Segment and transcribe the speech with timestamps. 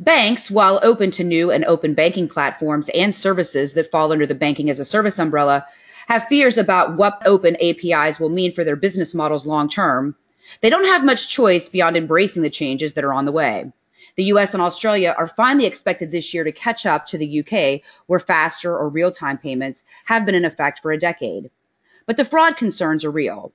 [0.00, 4.34] Banks, while open to new and open banking platforms and services that fall under the
[4.34, 5.66] banking as a service umbrella,
[6.08, 10.16] have fears about what open APIs will mean for their business models long term.
[10.62, 13.72] They don't have much choice beyond embracing the changes that are on the way.
[14.16, 17.80] The US and Australia are finally expected this year to catch up to the UK,
[18.06, 21.50] where faster or real time payments have been in effect for a decade.
[22.06, 23.52] But the fraud concerns are real.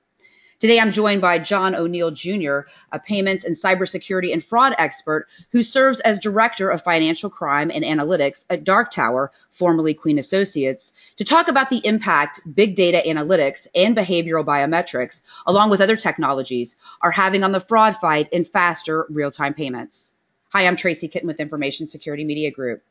[0.60, 5.64] Today, I'm joined by John O'Neill Jr., a payments and cybersecurity and fraud expert who
[5.64, 11.24] serves as Director of Financial Crime and Analytics at Dark Tower, formerly Queen Associates, to
[11.24, 17.12] talk about the impact big data analytics and behavioral biometrics, along with other technologies, are
[17.12, 20.12] having on the fraud fight in faster real time payments.
[20.50, 22.84] Hi, I'm Tracy Kitten with Information Security Media Group.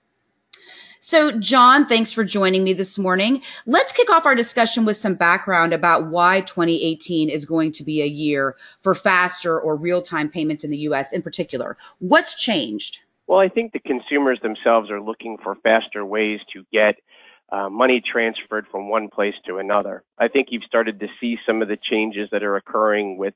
[1.01, 3.43] So, John, thanks for joining me this morning.
[3.66, 8.02] Let's kick off our discussion with some background about why 2018 is going to be
[8.02, 11.12] a year for faster or real time payments in the U.S.
[11.12, 11.77] in particular.
[12.01, 12.98] What's changed?
[13.29, 16.97] Well, I think the consumers themselves are looking for faster ways to get
[17.50, 20.03] uh, money transferred from one place to another.
[20.19, 23.34] I think you've started to see some of the changes that are occurring with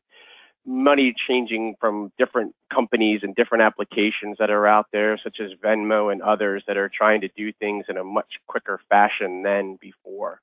[0.64, 6.12] money changing from different companies and different applications that are out there, such as Venmo
[6.12, 10.40] and others that are trying to do things in a much quicker fashion than before.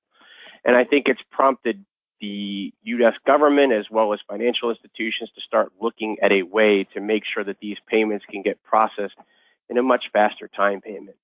[0.65, 1.85] And I think it's prompted
[2.19, 6.99] the US government as well as financial institutions to start looking at a way to
[6.99, 9.15] make sure that these payments can get processed
[9.69, 11.15] in a much faster time payment.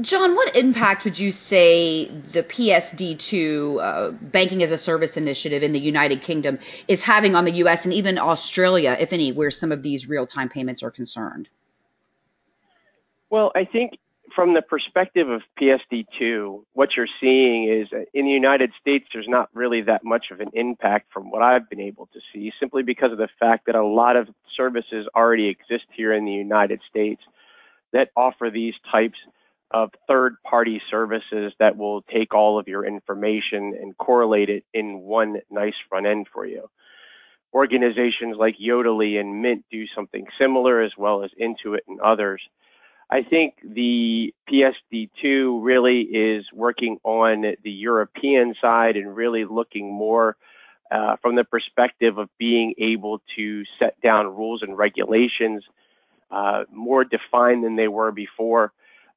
[0.00, 5.72] John, what impact would you say the PSD2 uh, Banking as a Service initiative in
[5.72, 7.84] the United Kingdom is having on the U.S.
[7.84, 11.48] and even Australia, if any, where some of these real time payments are concerned?
[13.30, 13.98] Well, I think
[14.34, 19.48] from the perspective of PSD2, what you're seeing is in the United States, there's not
[19.52, 23.12] really that much of an impact from what I've been able to see, simply because
[23.12, 27.22] of the fact that a lot of services already exist here in the United States
[27.92, 29.32] that offer these types of
[30.06, 35.38] third party services that will take all of your information and correlate it in one
[35.50, 36.68] nice front end for you.
[37.54, 42.42] Organizations like Yodlee and Mint do something similar, as well as Intuit and others.
[43.10, 50.36] I think the PSD2 really is working on the European side and really looking more
[50.90, 55.64] uh, from the perspective of being able to set down rules and regulations
[56.30, 58.72] uh, more defined than they were before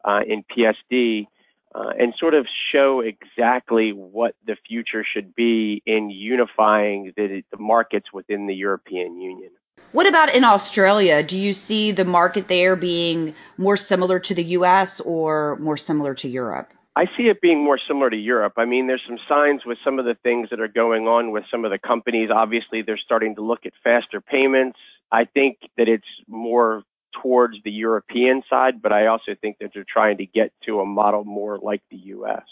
[0.06, 1.28] uh, in PSD
[1.74, 7.58] uh, and sort of show exactly what the future should be in unifying the, the
[7.58, 9.52] markets within the European Union.
[9.94, 11.22] What about in Australia?
[11.24, 16.14] Do you see the market there being more similar to the US or more similar
[16.16, 16.74] to Europe?
[16.96, 18.54] I see it being more similar to Europe.
[18.58, 21.46] I mean, there's some signs with some of the things that are going on with
[21.50, 22.30] some of the companies.
[22.34, 24.78] Obviously, they're starting to look at faster payments.
[25.12, 26.84] I think that it's more
[27.22, 30.86] towards the European side, but I also think that they're trying to get to a
[30.86, 32.44] model more like the US.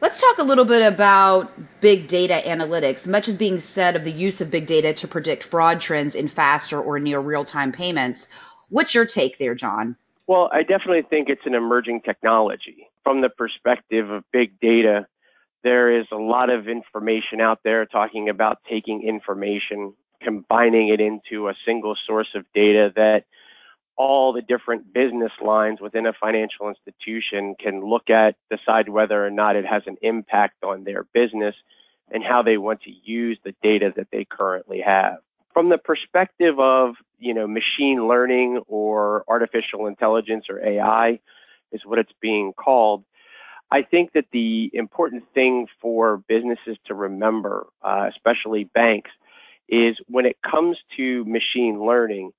[0.00, 3.06] Let's talk a little bit about big data analytics.
[3.06, 6.28] Much is being said of the use of big data to predict fraud trends in
[6.28, 8.28] faster or near real time payments.
[8.68, 9.96] What's your take there, John?
[10.26, 12.88] Well, I definitely think it's an emerging technology.
[13.02, 15.06] From the perspective of big data,
[15.64, 21.48] there is a lot of information out there talking about taking information, combining it into
[21.48, 23.24] a single source of data that
[23.98, 29.30] all the different business lines within a financial institution can look at, decide whether or
[29.30, 31.56] not it has an impact on their business
[32.10, 35.18] and how they want to use the data that they currently have.
[35.52, 41.18] From the perspective of, you know, machine learning or artificial intelligence or AI
[41.72, 43.04] is what it's being called.
[43.70, 49.10] I think that the important thing for businesses to remember, uh, especially banks,
[49.68, 52.32] is when it comes to machine learning,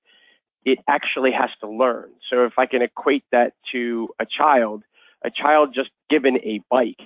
[0.64, 2.10] it actually has to learn.
[2.28, 4.82] So if I can equate that to a child,
[5.24, 7.00] a child just given a bike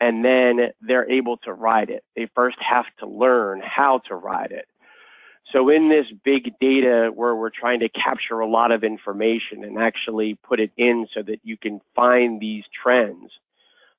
[0.00, 2.04] and then they're able to ride it.
[2.16, 4.66] They first have to learn how to ride it.
[5.52, 9.78] So in this big data where we're trying to capture a lot of information and
[9.78, 13.30] actually put it in so that you can find these trends,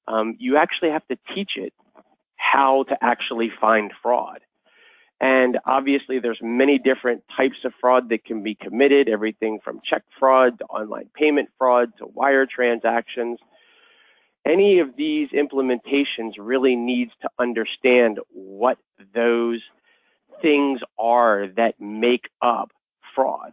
[0.07, 1.73] um, you actually have to teach it
[2.35, 4.39] how to actually find fraud.
[5.21, 10.01] And obviously, there's many different types of fraud that can be committed, everything from check
[10.17, 13.37] fraud to online payment fraud to wire transactions.
[14.47, 18.79] Any of these implementations really needs to understand what
[19.13, 19.61] those
[20.41, 22.71] things are that make up
[23.13, 23.51] fraud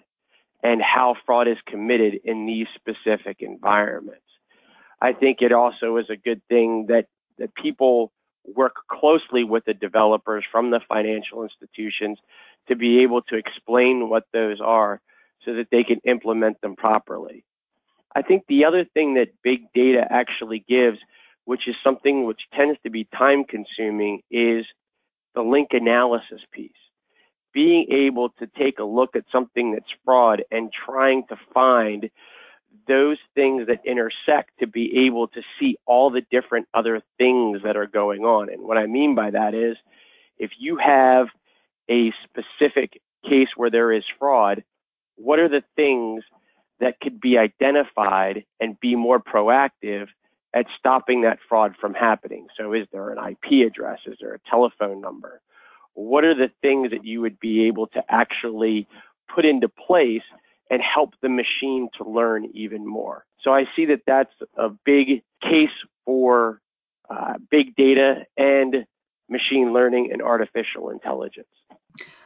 [0.62, 4.22] and how fraud is committed in these specific environments.
[5.02, 8.10] I think it also is a good thing that, that people
[8.54, 12.18] work closely with the developers from the financial institutions
[12.68, 15.00] to be able to explain what those are
[15.44, 17.44] so that they can implement them properly.
[18.14, 20.98] I think the other thing that big data actually gives,
[21.44, 24.64] which is something which tends to be time consuming, is
[25.34, 26.72] the link analysis piece.
[27.52, 32.10] Being able to take a look at something that's fraud and trying to find
[32.88, 37.76] those things that intersect to be able to see all the different other things that
[37.76, 38.50] are going on.
[38.50, 39.76] And what I mean by that is
[40.38, 41.28] if you have
[41.90, 44.64] a specific case where there is fraud,
[45.16, 46.24] what are the things
[46.80, 50.06] that could be identified and be more proactive
[50.54, 52.46] at stopping that fraud from happening?
[52.56, 54.00] So, is there an IP address?
[54.06, 55.40] Is there a telephone number?
[55.94, 58.86] What are the things that you would be able to actually
[59.34, 60.22] put into place
[60.70, 63.24] and help the machine to learn even more?
[63.42, 65.70] So, I see that that's a big case
[66.04, 66.60] for
[67.10, 68.86] uh, big data and
[69.28, 71.46] machine learning and artificial intelligence.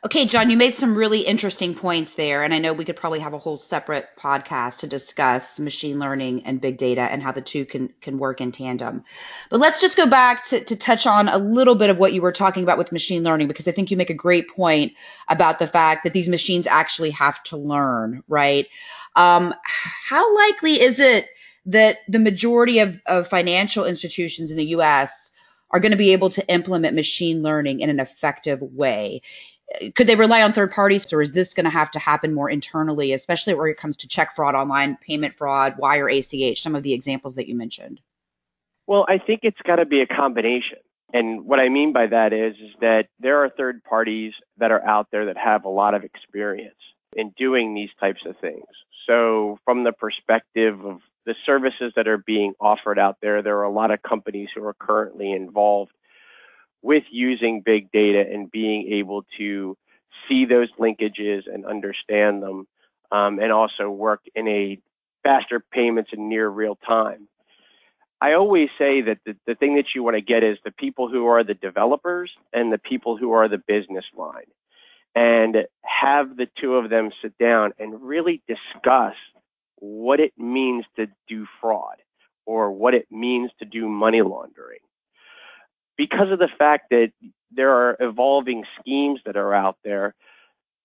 [0.04, 3.20] Okay, John, you made some really interesting points there, and I know we could probably
[3.20, 7.40] have a whole separate podcast to discuss machine learning and big data and how the
[7.40, 9.04] two can can work in tandem.
[9.48, 12.20] But let's just go back to, to touch on a little bit of what you
[12.20, 14.92] were talking about with machine learning, because I think you make a great point
[15.28, 18.66] about the fact that these machines actually have to learn, right?
[19.14, 21.26] Um, how likely is it
[21.66, 25.30] that the majority of, of financial institutions in the U.S.
[25.70, 29.22] are going to be able to implement machine learning in an effective way?
[29.94, 32.50] Could they rely on third parties or is this going to have to happen more
[32.50, 36.82] internally, especially where it comes to check fraud, online payment fraud, wire ACH, some of
[36.82, 38.00] the examples that you mentioned?
[38.86, 40.78] Well, I think it's got to be a combination.
[41.12, 44.84] And what I mean by that is, is that there are third parties that are
[44.84, 46.74] out there that have a lot of experience
[47.14, 48.64] in doing these types of things.
[49.06, 53.64] So, from the perspective of the services that are being offered out there, there are
[53.64, 55.92] a lot of companies who are currently involved
[56.82, 59.76] with using big data and being able to
[60.28, 62.66] see those linkages and understand them,
[63.10, 64.78] um, and also work in a
[65.22, 67.28] faster payments in near real time.
[68.20, 71.08] I always say that the, the thing that you want to get is the people
[71.08, 74.50] who are the developers and the people who are the business line,
[75.14, 79.14] and have the two of them sit down and really discuss
[79.76, 81.96] what it means to do fraud
[82.46, 84.78] or what it means to do money laundering
[85.96, 87.12] because of the fact that
[87.50, 90.14] there are evolving schemes that are out there,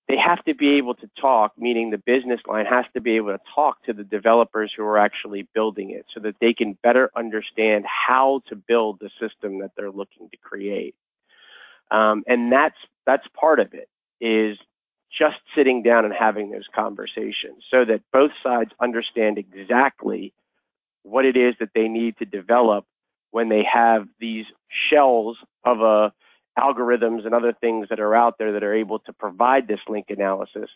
[0.08, 3.34] they have to be able to talk, meaning the business line has to be able
[3.34, 7.12] to talk to the developers who are actually building it so that they can better
[7.16, 10.96] understand how to build the system that they're looking to create.
[11.92, 13.90] Um, and that's that's part of it
[14.20, 14.58] is
[15.18, 20.34] just sitting down and having those conversations so that both sides understand exactly
[21.04, 22.86] what it is that they need to develop
[23.32, 24.46] when they have these
[24.90, 26.10] shells of uh,
[26.58, 30.08] algorithms and other things that are out there that are able to provide this link
[30.10, 30.70] analysis.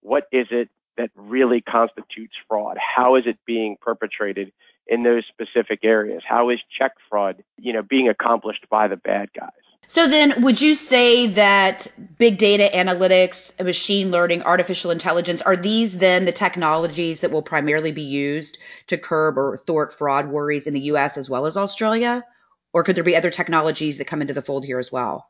[0.00, 2.76] What is it that really constitutes fraud?
[2.78, 4.52] How is it being perpetrated
[4.86, 6.22] in those specific areas?
[6.26, 9.50] How is check fraud, you know, being accomplished by the bad guys?
[9.90, 15.98] So then, would you say that big data analytics, machine learning, artificial intelligence are these
[15.98, 20.74] then the technologies that will primarily be used to curb or thwart fraud worries in
[20.74, 21.18] the U.S.
[21.18, 22.24] as well as Australia,
[22.72, 25.26] or could there be other technologies that come into the fold here as well?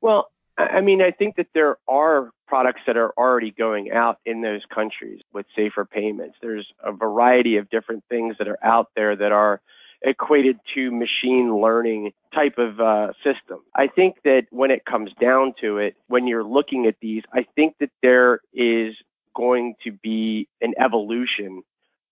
[0.00, 4.40] Well, I mean, I think that there are products that are already going out in
[4.40, 6.36] those countries with safer payments.
[6.40, 9.60] There's a variety of different things that are out there that are
[10.02, 13.60] equated to machine learning type of uh, system.
[13.74, 17.46] I think that when it comes down to it, when you're looking at these, I
[17.54, 18.94] think that there is
[19.34, 21.62] going to be an evolution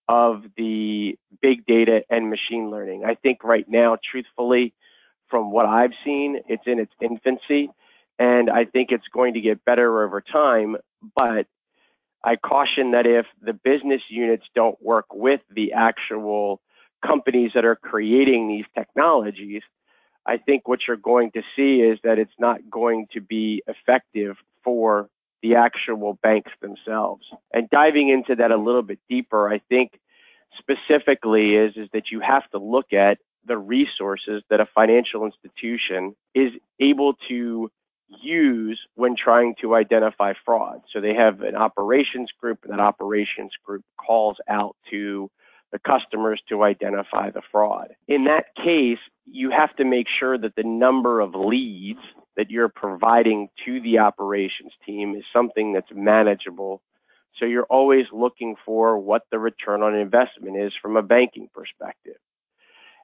[0.07, 3.03] of the big data and machine learning.
[3.05, 4.73] I think right now, truthfully,
[5.29, 7.69] from what I've seen, it's in its infancy,
[8.19, 10.77] and I think it's going to get better over time.
[11.15, 11.47] But
[12.23, 16.61] I caution that if the business units don't work with the actual
[17.05, 19.61] companies that are creating these technologies,
[20.25, 24.37] I think what you're going to see is that it's not going to be effective
[24.63, 25.09] for
[25.41, 27.25] the actual banks themselves.
[27.53, 29.99] And diving into that a little bit deeper, I think
[30.57, 36.15] specifically is, is that you have to look at the resources that a financial institution
[36.33, 37.69] is able to
[38.23, 40.81] use when trying to identify fraud.
[40.91, 45.29] So they have an operations group, and that operations group calls out to
[45.75, 47.89] the customers to identify the fraud.
[48.07, 51.99] In that case, you have to make sure that the number of leads
[52.37, 56.81] that you're providing to the operations team is something that's manageable.
[57.37, 62.15] So you're always looking for what the return on investment is from a banking perspective.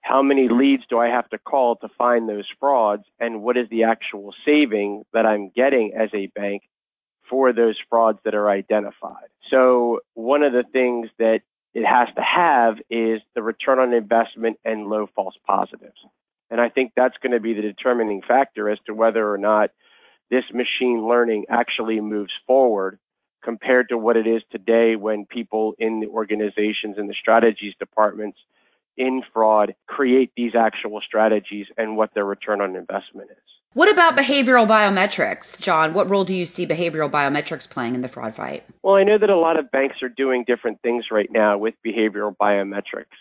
[0.01, 3.03] How many leads do I have to call to find those frauds?
[3.19, 6.63] And what is the actual saving that I'm getting as a bank
[7.29, 9.27] for those frauds that are identified?
[9.49, 11.41] So one of the things that
[11.73, 15.99] it has to have is the return on investment and low false positives.
[16.49, 19.71] And I think that's going to be the determining factor as to whether or not
[20.29, 22.99] this machine learning actually moves forward
[23.43, 28.37] compared to what it is today when people in the organizations and the strategies departments
[28.97, 33.60] in fraud create these actual strategies and what their return on investment is.
[33.73, 35.93] What about behavioral biometrics, John?
[35.93, 38.65] What role do you see behavioral biometrics playing in the fraud fight?
[38.83, 41.75] Well, I know that a lot of banks are doing different things right now with
[41.85, 43.15] behavioral biometrics.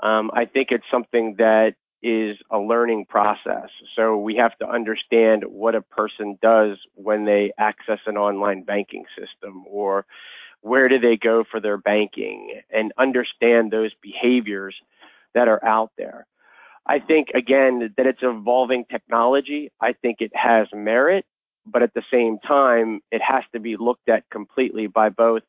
[0.00, 3.70] Um, I think it's something that is a learning process.
[3.96, 9.04] So we have to understand what a person does when they access an online banking
[9.18, 10.06] system or
[10.60, 14.76] where do they go for their banking and understand those behaviors
[15.34, 16.24] that are out there.
[16.88, 19.70] I think, again, that it's evolving technology.
[19.80, 21.26] I think it has merit,
[21.66, 25.42] but at the same time, it has to be looked at completely by both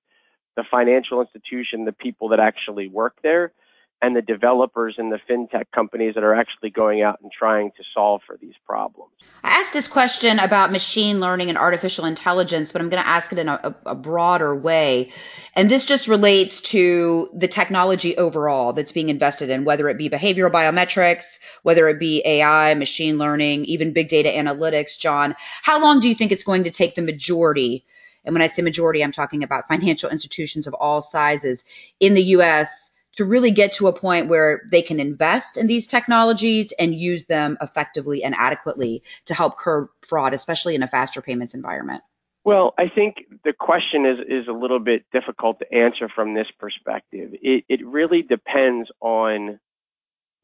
[0.58, 3.54] the financial institution, the people that actually work there,
[4.02, 7.84] and the developers and the fintech companies that are actually going out and trying to
[7.94, 9.12] solve for these problems.
[9.44, 13.32] I asked this question about machine learning and artificial intelligence, but I'm going to ask
[13.32, 15.12] it in a, a, broader way.
[15.54, 20.10] And this just relates to the technology overall that's being invested in, whether it be
[20.10, 24.98] behavioral biometrics, whether it be AI, machine learning, even big data analytics.
[24.98, 27.86] John, how long do you think it's going to take the majority?
[28.26, 31.64] And when I say majority, I'm talking about financial institutions of all sizes
[32.00, 35.88] in the US to really get to a point where they can invest in these
[35.88, 41.22] technologies and use them effectively and adequately to help curb fraud, especially in a faster
[41.22, 42.02] payments environment?
[42.46, 46.48] Well, I think the question is, is a little bit difficult to answer from this
[46.58, 47.32] perspective.
[47.42, 49.60] It, it really depends on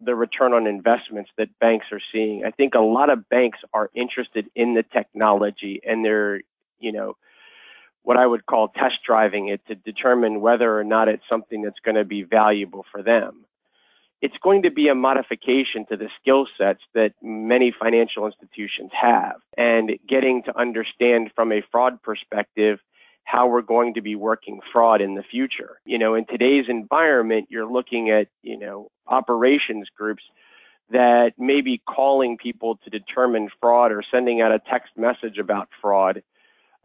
[0.01, 2.43] the return on investments that banks are seeing.
[2.45, 6.41] I think a lot of banks are interested in the technology and they're,
[6.79, 7.15] you know,
[8.05, 11.79] what I would call test driving it to determine whether or not it's something that's
[11.83, 13.45] going to be valuable for them.
[14.21, 19.37] It's going to be a modification to the skill sets that many financial institutions have
[19.57, 22.79] and getting to understand from a fraud perspective
[23.23, 25.79] how we're going to be working fraud in the future.
[25.83, 30.23] You know, in today's environment, you're looking at, you know, operations groups
[30.91, 35.69] that may be calling people to determine fraud or sending out a text message about
[35.81, 36.21] fraud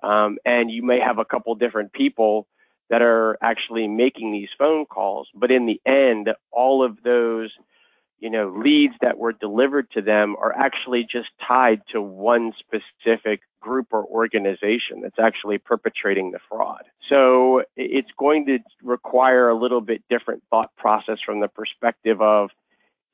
[0.02, 2.46] um, and you may have a couple different people
[2.90, 5.28] that are actually making these phone calls.
[5.34, 7.50] But in the end, all of those,
[8.18, 13.40] you know, leads that were delivered to them are actually just tied to one specific
[13.60, 16.82] group or organization that's actually perpetrating the fraud.
[17.08, 22.50] So it's going to require a little bit different thought process from the perspective of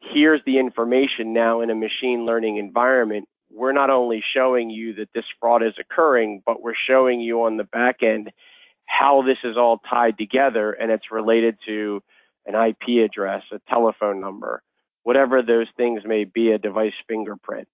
[0.01, 5.09] here's the information now in a machine learning environment we're not only showing you that
[5.15, 8.31] this fraud is occurring, but we're showing you on the back end
[8.87, 12.03] how this is all tied together and it's related to
[12.47, 14.63] an IP address, a telephone number,
[15.03, 17.69] whatever those things may be, a device fingerprint,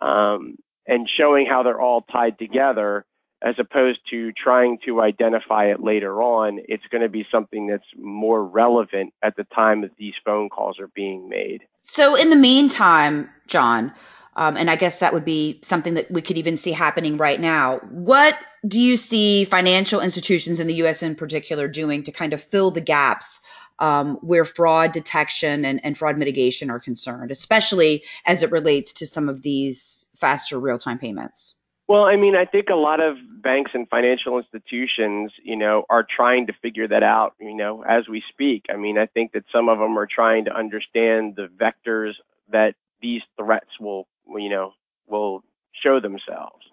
[0.00, 3.04] um, and showing how they're all tied together
[3.42, 6.58] as opposed to trying to identify it later on.
[6.68, 10.78] It's going to be something that's more relevant at the time that these phone calls
[10.80, 11.62] are being made.
[11.84, 13.92] So, in the meantime, John,
[14.36, 17.40] um, and I guess that would be something that we could even see happening right
[17.40, 17.78] now.
[17.90, 18.34] What
[18.68, 21.02] do you see financial institutions in the U.S.
[21.02, 23.40] in particular doing to kind of fill the gaps
[23.78, 29.06] um, where fraud detection and, and fraud mitigation are concerned, especially as it relates to
[29.06, 31.54] some of these faster real time payments?
[31.88, 36.04] Well, I mean, I think a lot of banks and financial institutions, you know, are
[36.04, 38.66] trying to figure that out, you know, as we speak.
[38.68, 42.14] I mean, I think that some of them are trying to understand the vectors
[42.50, 44.72] that these threats will you know,
[45.06, 45.42] will
[45.82, 46.64] show themselves.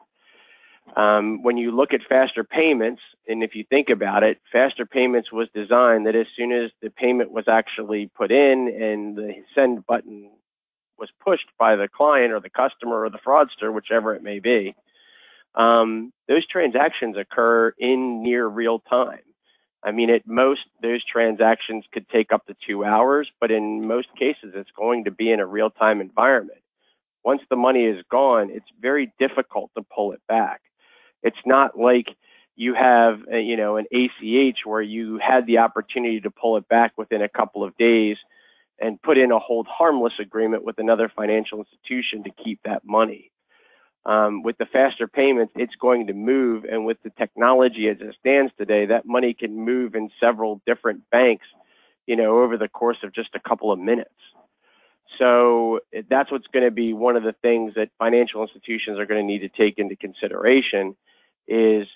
[0.95, 5.31] Um, when you look at faster payments, and if you think about it, faster payments
[5.31, 9.85] was designed that as soon as the payment was actually put in and the send
[9.87, 10.29] button
[10.99, 14.75] was pushed by the client or the customer or the fraudster, whichever it may be,
[15.55, 19.19] um, those transactions occur in near real time.
[19.83, 24.07] I mean, at most, those transactions could take up to two hours, but in most
[24.17, 26.62] cases, it's going to be in a real time environment
[27.23, 30.61] once the money is gone, it's very difficult to pull it back.
[31.21, 32.07] It's not like
[32.55, 36.67] you have, a, you know, an ACH where you had the opportunity to pull it
[36.67, 38.17] back within a couple of days
[38.79, 43.31] and put in a hold harmless agreement with another financial institution to keep that money.
[44.05, 48.15] Um, with the faster payments, it's going to move, and with the technology as it
[48.19, 51.45] stands today, that money can move in several different banks,
[52.05, 54.09] you know, over the course of just a couple of minutes.
[55.19, 55.79] So
[56.09, 59.25] that's what's going to be one of the things that financial institutions are going to
[59.25, 60.95] need to take into consideration
[61.47, 61.87] is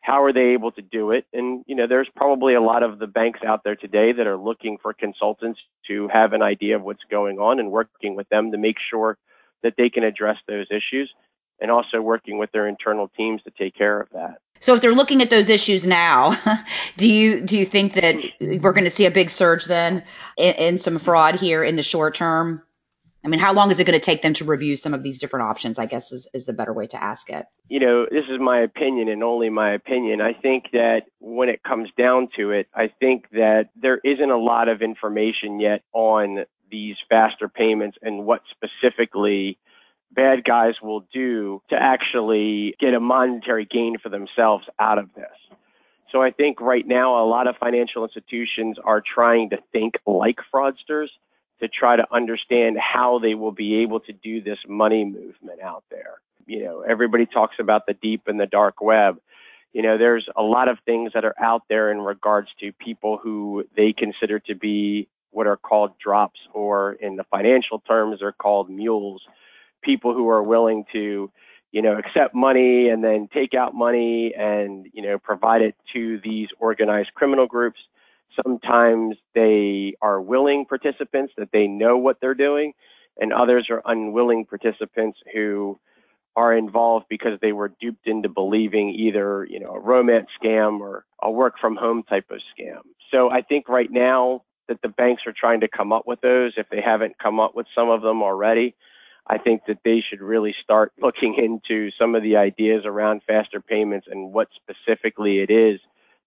[0.00, 1.26] how are they able to do it?
[1.32, 4.36] And, you know, there's probably a lot of the banks out there today that are
[4.36, 8.52] looking for consultants to have an idea of what's going on and working with them
[8.52, 9.18] to make sure
[9.62, 11.12] that they can address those issues
[11.60, 14.38] and also working with their internal teams to take care of that.
[14.60, 16.36] So if they're looking at those issues now,
[16.96, 20.02] do you do you think that we're going to see a big surge then
[20.36, 22.62] in, in some fraud here in the short term?
[23.24, 25.18] I mean, how long is it going to take them to review some of these
[25.18, 25.80] different options?
[25.80, 27.46] I guess is, is the better way to ask it.
[27.68, 30.20] You know, this is my opinion and only my opinion.
[30.20, 34.38] I think that when it comes down to it, I think that there isn't a
[34.38, 39.58] lot of information yet on these faster payments and what specifically
[40.12, 45.24] bad guys will do to actually get a monetary gain for themselves out of this.
[46.12, 50.38] So I think right now a lot of financial institutions are trying to think like
[50.54, 51.08] fraudsters
[51.60, 55.84] to try to understand how they will be able to do this money movement out
[55.90, 56.20] there.
[56.46, 59.18] You know, everybody talks about the deep and the dark web.
[59.72, 63.18] You know, there's a lot of things that are out there in regards to people
[63.22, 68.32] who they consider to be what are called drops, or in the financial terms, are
[68.32, 69.22] called mules.
[69.86, 71.30] People who are willing to,
[71.72, 76.20] you know, accept money and then take out money and, you know, provide it to
[76.22, 77.78] these organized criminal groups
[78.44, 82.72] Sometimes they are willing participants that they know what they're doing,
[83.18, 85.78] and others are unwilling participants who
[86.34, 91.06] are involved because they were duped into believing either, you know, a romance scam or
[91.22, 92.80] a work from home type of scam.
[93.10, 96.52] So I think right now that the banks are trying to come up with those,
[96.58, 98.74] if they haven't come up with some of them already,
[99.28, 103.60] I think that they should really start looking into some of the ideas around faster
[103.60, 105.80] payments and what specifically it is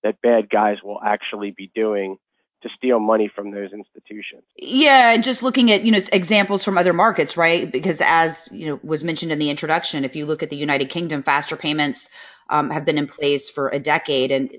[0.03, 2.17] that bad guys will actually be doing
[2.61, 4.43] to steal money from those institutions.
[4.57, 7.71] Yeah, and just looking at, you know, examples from other markets, right?
[7.71, 10.89] Because as, you know, was mentioned in the introduction, if you look at the United
[10.89, 12.09] Kingdom, faster payments
[12.49, 14.51] um, have been in place for a decade and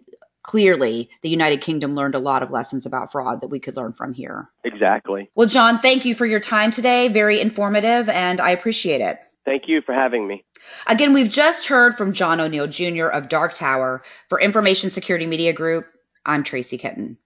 [0.50, 3.92] clearly the United Kingdom learned a lot of lessons about fraud that we could learn
[3.92, 4.50] from here.
[4.64, 5.30] Exactly.
[5.36, 7.06] Well, John, thank you for your time today.
[7.06, 9.20] Very informative and I appreciate it.
[9.44, 10.44] Thank you for having me.
[10.88, 13.06] Again, we've just heard from John O'Neill Jr.
[13.06, 15.86] of Dark Tower for Information Security Media Group.
[16.26, 17.16] I'm Tracy Kitten.